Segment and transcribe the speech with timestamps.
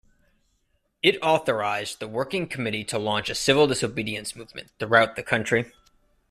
[1.03, 5.73] It authorised the Working Committee to launch a civil disobedience movement throughout the country.